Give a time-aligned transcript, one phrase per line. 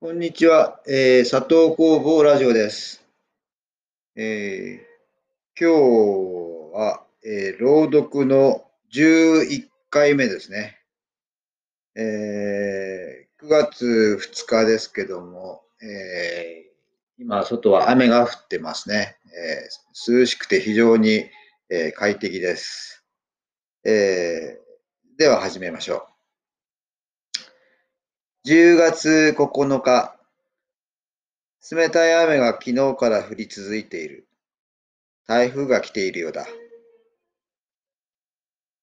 [0.00, 3.04] こんにちは、えー、佐藤工房ラジオです。
[4.14, 8.62] えー、今日は、えー、朗読の
[8.94, 10.78] 11回目ですね。
[11.96, 19.16] えー、9月2日ですけども、えー、今、外は雨が降ってますね。
[19.36, 21.28] えー、涼しくて非常に、
[21.70, 23.04] えー、快適です。
[23.84, 26.07] えー、では始めましょう。
[28.48, 30.16] 10月9日、
[31.70, 34.26] 冷たい雨が昨日から降り続いている。
[35.26, 36.46] 台風が来ているようだ。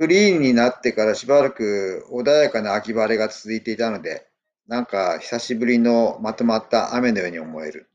[0.00, 4.26] グリーンになってからしばらく穏やかな秋晴れが続いていたので、
[4.66, 7.88] なんか久しぶりのまとまった雨のように思える。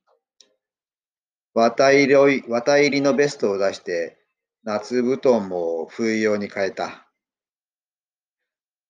[1.54, 4.18] 綿入り綿入りのベストを出して、
[4.63, 7.10] 夏布団も冬用に変えた。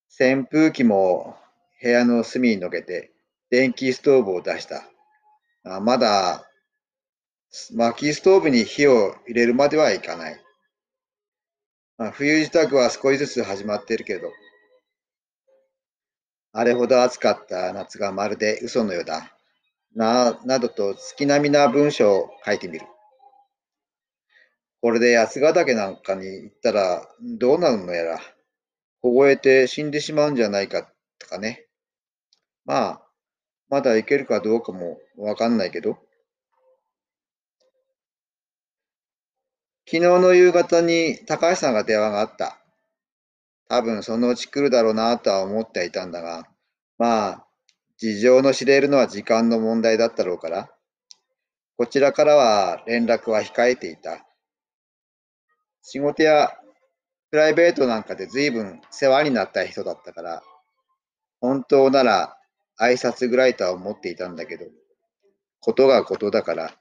[0.10, 1.38] 扇風機も
[1.82, 3.12] 部屋の隅にのけて
[3.50, 4.84] 電気ストーブを出した。
[5.64, 6.48] あまだ
[7.74, 10.42] 薪ストーブに火を入れるまではいかない。
[11.98, 14.32] まあ、冬支度は少しずつ始まっているけど、
[16.52, 19.36] あれほど暑かった夏がまるで嘘のようだ。
[19.96, 22.86] な、などと月並みな文章を書いてみる。
[24.82, 28.20] これで八ヶ岳なんかに行ったらどうなるのやら、
[29.02, 31.67] 凍えて死んでしまうんじゃないかとかね。
[32.68, 33.02] まあ、
[33.70, 35.98] まだいけるかどうかもわかんないけど。
[39.90, 42.60] 昨日の夕方に高橋さんが電話があった。
[43.70, 46.46] 多分そのうち来るだろうなとは思っていたんだが、
[46.98, 47.48] まあ、
[47.98, 50.70] 事情の知れるのは時間の問題だったろうから、
[51.78, 54.26] こちらからは連絡は控えていた。
[55.82, 56.52] 仕事や
[57.32, 60.44] プライベートなんかで随分世話になった人だったから、
[61.40, 62.37] 本当なら
[62.80, 64.66] 挨拶ぐらいとは思っていたんだけど、
[65.60, 66.76] ことがことだから、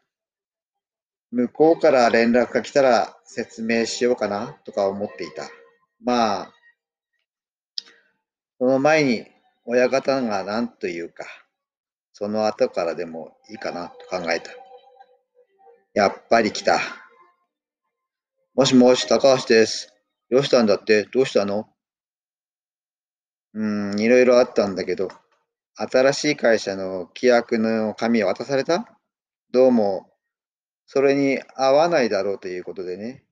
[1.31, 5.49] 向こうから連絡が来たら説明しようかなとか思っていた。
[6.03, 6.53] まあ、
[8.59, 9.27] その前に
[9.65, 11.25] 親方が何というか、
[12.13, 14.51] その後からでもいいかなと考えた。
[15.93, 16.79] やっぱり来た。
[18.55, 19.93] もしもし、高橋です。
[20.31, 21.05] どうしたんだって？
[21.05, 21.69] どうしたの？
[23.53, 25.09] うん、いろいろあったんだけど、
[25.79, 28.99] 新しい会社の規約の紙を渡された？
[29.53, 30.11] どうも、
[30.87, 33.25] それに合わないだろうということでね。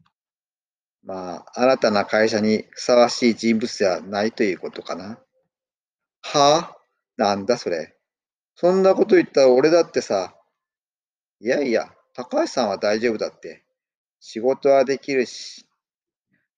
[1.02, 5.18] まあ、新たな会社にふさわしい人物ではないということかな。
[6.20, 6.76] はあ？
[7.16, 7.96] なんだそれ。
[8.56, 10.34] そんなこと言ったら俺だってさ、
[11.40, 13.64] いやいや、高橋さんは大丈夫だって。
[14.20, 15.64] 仕事はできるし、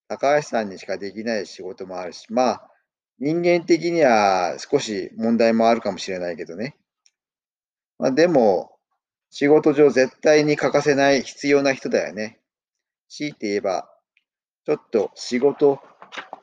[0.08, 2.70] 高橋さんにしかできない仕事もあるし、まあ、
[3.19, 6.77] 人間的には少し問題もあるかもしれないけどね。
[7.99, 8.72] まあ、でも、
[9.31, 12.41] 仕事上絶対に欠かせない必要な人だよね。
[13.09, 13.88] 強いて言えば、
[14.66, 15.81] ちょっと仕事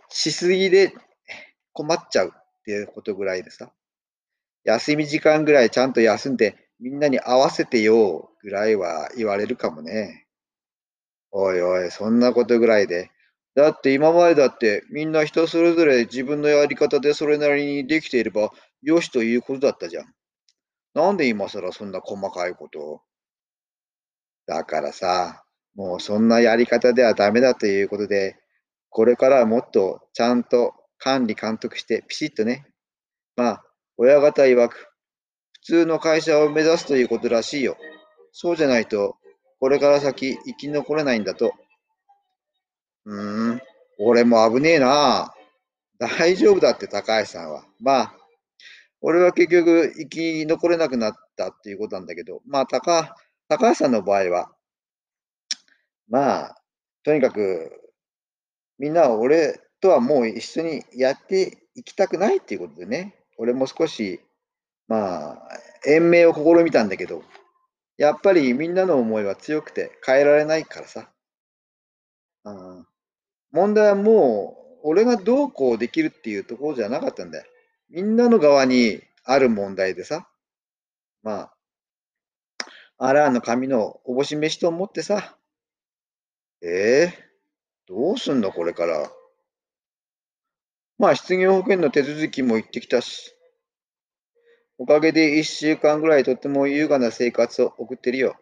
[0.10, 0.94] しすぎで
[1.74, 3.72] 困っちゃうっていうことぐらいでさ。
[4.64, 10.28] 休み時間ぐらいちゃんと休んでみんなに合わせてようぐらいは言われるかもね。
[11.32, 13.12] おいおい、そんなことぐらいで
[13.56, 20.06] だって今までだってみんな人それぞれ自分のやり方でそれなりにできていればよしということだったじゃん。
[20.96, 23.02] なんで今更そんな細かいことを？
[24.46, 25.44] だからさ、
[25.76, 28.36] もうそんなやり方ではダメだということで、
[28.90, 32.66] これからはもっとちゃんと管理監督してピシッとね。
[33.36, 33.64] まあ、
[33.98, 34.92] 親方曰く、
[35.54, 37.78] 普通の会社を目指すということらしいよ。
[38.32, 39.16] そうじゃないと、
[39.60, 41.54] これから先生き残れないんだと。
[43.06, 43.62] うん、
[44.00, 45.34] 俺も危ねえな。
[46.00, 47.66] 大丈夫だって高橋さんは。
[47.80, 48.16] まあ、
[49.02, 53.16] 俺は結局生き残れなくなったっていうことなんだけど、まあ高、
[53.50, 54.52] 高橋さんの場合は、
[56.08, 56.56] まあ、
[57.04, 57.72] とにかく、
[58.80, 64.22] みんなは俺とはもう一緒にやっていきたくないっていうことでね、俺も少し、
[64.88, 65.48] まあ、
[65.86, 67.24] 延命を試みたんだけど、
[67.98, 71.10] やっぱりみんなの思いは強くて変えられないからさ。
[72.46, 72.88] うん、
[73.54, 77.46] 問題はもう、俺がどうこうできるっていうところじゃなかったんだよ。
[77.90, 80.28] みんなの側にある問題でさ。
[81.22, 81.54] まあ、
[82.98, 85.38] アラーの紙のおぼし飯と思ってさ。
[86.64, 89.12] ええー、どうすんのこれから。
[90.98, 93.36] まあ、失業保険の手続きも行ってきたし。
[94.80, 98.36] おかげで一週間ぐらいとっても優雅な生活を送ってるよ。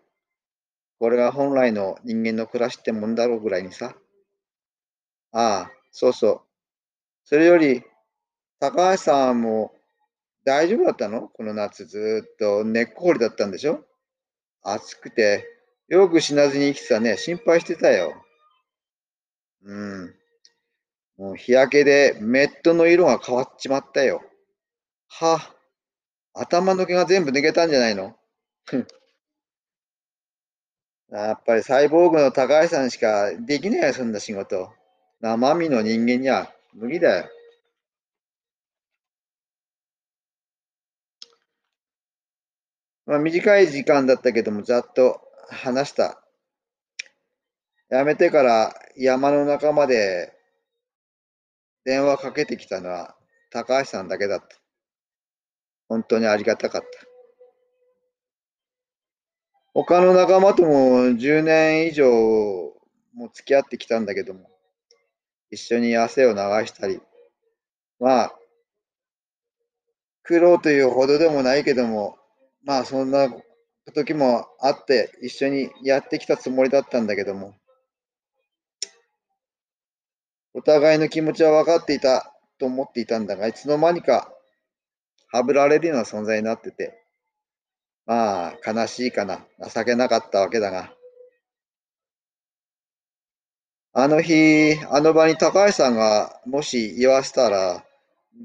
[0.99, 3.95] これが本来の人間の暮らしってもんだろうぐらいにさ。
[5.31, 6.41] ああ、そうそう。
[7.23, 7.83] それより、
[8.59, 9.73] 高橋さんも
[10.45, 11.29] 大丈夫だったの？
[11.29, 13.83] この夏ずっと根っこ掘りだったんでしょ？
[14.63, 15.47] 暑くて、
[15.87, 17.17] よく死なずに生きてたね。
[17.17, 18.13] 心配してたよ。
[19.63, 20.15] うん。
[21.17, 24.21] もう日焼けでメットの色が変わっちまったよ。
[25.07, 25.55] はあ
[26.33, 28.15] 頭の毛が全部抜けたんじゃないの？
[31.11, 34.71] やっぱりサイボーグの高橋さんしかできないよ、そんな仕事。
[35.21, 37.29] 生身の人間には無理だよ。
[43.05, 46.23] まあ、短い時間だったけども、ざっと話した。
[47.91, 50.33] 辞めてから山の中まで
[51.83, 53.15] 電話かけてきたのは
[53.51, 54.47] 高橋さんだけだった。
[55.89, 56.87] 本当にありがたかった。
[59.73, 62.09] 他の仲間とも10年以上
[63.13, 64.50] も付き合ってきたんだけども、
[65.51, 66.99] 一緒に汗を流したり、
[67.99, 68.35] まあ、
[70.23, 72.17] 苦労というほどでもないけども、
[72.63, 73.29] まあそんな
[73.93, 77.55] 時もあって一緒にやってきたつもりだったんだけども、
[80.53, 84.31] お互いの気持ちは分かっていたと思っていたんだが、いつの間にか
[85.31, 86.93] はぶられるような存在になってて、
[88.05, 90.93] まあ、悲しいかな、情けなかったわけだが、
[93.93, 97.85] あの日、あの場に高橋さんがもし言わせたら、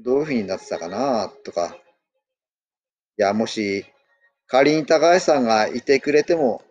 [0.03, 1.77] どういうふうになってたかな、とか、
[3.17, 3.85] いや、もし、
[4.47, 6.63] 仮に高橋さんがいてくれても、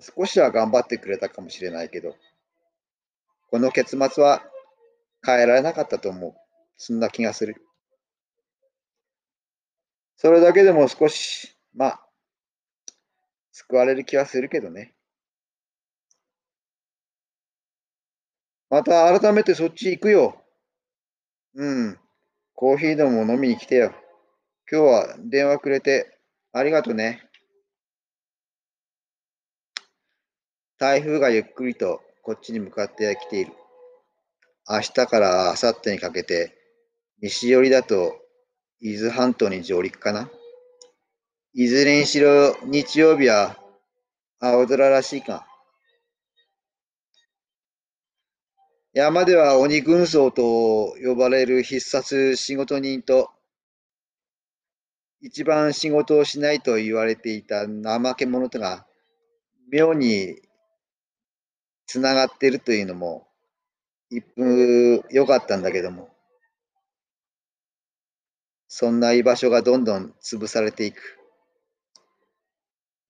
[0.00, 2.16] 少しは頑張ってくれたかもしれないけど、
[3.52, 4.42] この結末は
[5.24, 6.34] 変えられなかったと思う。
[6.76, 7.62] そんな気がする。
[10.16, 12.06] それだけでも少し、まあ、
[13.52, 14.94] 救われる気はするけどね。
[18.70, 20.36] また改めてそっち行くよ。
[21.56, 21.98] うん。
[22.54, 23.92] コーヒーでも飲みに来てよ。
[24.70, 26.16] 今日は電話くれて
[26.52, 27.28] ありがとね。
[30.78, 33.52] 台風がゆっくりとこっちに向かってきている。
[34.68, 36.54] 明日から明後日にかけて
[37.20, 38.14] 西寄りだと
[38.80, 40.30] 伊豆半島に上陸かな
[41.54, 43.56] いずれにしろ日曜日は
[44.38, 45.49] 青空らしいか。
[48.92, 53.30] 山では鬼軍曹と呼ばれる必殺仕事人と
[55.20, 58.86] 一番仕事をしないと言われていた怠け者とが
[59.70, 60.36] 妙に
[61.86, 63.28] つながってるというのも
[64.10, 66.10] 一風良かったんだけども
[68.72, 71.18] そんな居場所がどんどん潰されていく。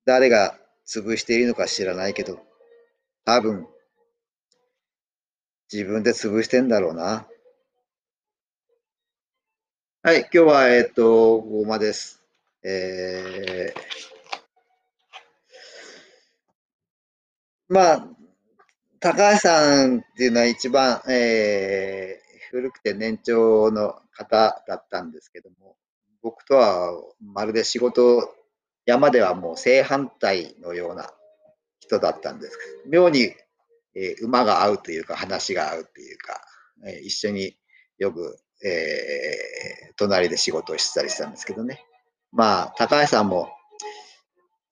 [0.06, 2.40] 誰が潰しているのか知らないけど、
[3.26, 3.66] 多分、
[5.72, 7.28] 自分で潰してんだろうな。
[10.02, 12.20] はい、今日は、えっ、と、ここまです。
[12.64, 13.80] えー、
[17.68, 18.08] まあ、
[18.98, 25.76] 高橋さんっていうのは一番、えー、古くて年長の方だったんですけども、
[26.20, 26.90] 僕とは
[27.22, 28.28] まるで仕事、
[28.86, 31.12] 山ではもう正反対のような
[31.78, 32.58] 人だったんです、
[32.88, 33.36] 妙に、
[33.94, 36.40] えー、馬が合うというか、話が合うというか、
[36.86, 37.56] えー、一緒に
[37.98, 41.84] よく、えー、隣で仕事をしてたりしたんですけどね。
[42.32, 43.48] まあ、高橋さんも、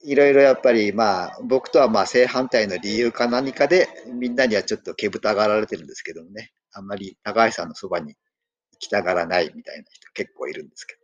[0.05, 6.53] いろいろやっぱり、まあ、僕とはまあ正反対の理由か何かで、みんなにはちょっとけぶたがられてるんですけどもね。
[6.73, 10.99] あんまり高橋さんのそばに行きたがらないみたいな人結構いるんですけど。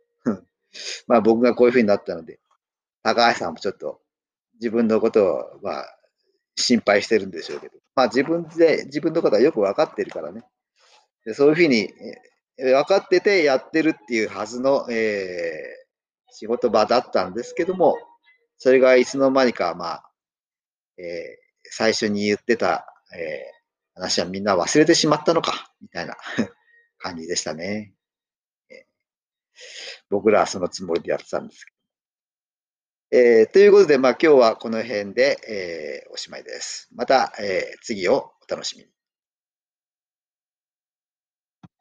[1.07, 2.39] まあ僕がこういうふうになったので、
[3.03, 3.99] 高橋さんもちょっと
[4.55, 5.94] 自分のことをまあ
[6.55, 10.43] 心配してるんでしょうけど、まあ自分で自分のことはよく分かってるからね。
[11.25, 11.89] でそういうふうに、
[12.57, 17.97] えー、分かっててやってるっていうはずの、えー、仕事場だったんですけども、
[18.57, 20.11] それがいつの間にか、まあ、
[20.97, 21.05] えー、
[21.71, 22.85] 最初に言ってた、
[23.17, 23.51] え
[23.95, 26.17] 話はみんな忘れてしまったのか、みたいな
[26.99, 27.93] 感じでしたね。
[30.09, 31.74] 僕らはそのつもりでやってたんですけど。
[33.11, 36.89] えー、ということで、まあ今日はこの辺で、えー、おしまいです。
[36.95, 38.94] また、えー、次をお楽しみに。